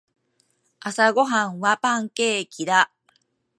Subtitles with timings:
[0.79, 2.91] 朝ごはんはパンケーキだ。